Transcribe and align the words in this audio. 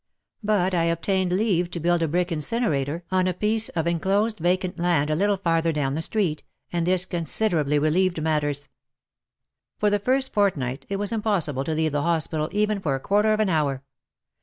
But 0.41 0.73
I 0.73 0.85
obtained 0.85 1.31
leave 1.31 1.69
to 1.69 1.79
build 1.79 2.01
a 2.01 2.07
brick 2.07 2.31
incinerator 2.31 3.03
on 3.11 3.27
a 3.27 3.37
128 3.37 3.45
WAR 3.45 3.45
AND 3.45 3.45
WOMEN 3.45 3.55
piece 3.55 3.69
of 3.69 3.85
enclosed 4.25 4.39
vacant 4.39 4.79
land 4.79 5.11
a 5.11 5.15
little 5.15 5.37
farther 5.37 5.71
down 5.71 5.93
the 5.93 6.01
street, 6.01 6.41
and 6.73 6.87
this 6.87 7.05
considerably 7.05 7.77
relieved 7.77 8.19
matters. 8.19 8.67
For 9.77 9.91
the 9.91 9.99
first 9.99 10.33
fortnight 10.33 10.87
it 10.89 10.95
was 10.95 11.11
impossible 11.11 11.63
to 11.65 11.75
leave 11.75 11.91
the 11.91 12.01
hospital 12.01 12.49
even 12.51 12.79
for 12.79 12.95
a 12.95 12.99
quarter 12.99 13.31
of 13.31 13.39
an 13.39 13.49
hour. 13.49 13.83